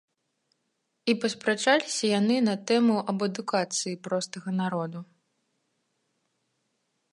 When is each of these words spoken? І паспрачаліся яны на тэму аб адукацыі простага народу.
І 1.11 1.13
паспрачаліся 1.25 2.03
яны 2.19 2.37
на 2.47 2.55
тэму 2.71 2.95
аб 3.13 3.17
адукацыі 3.29 4.01
простага 4.09 4.49
народу. 4.63 5.05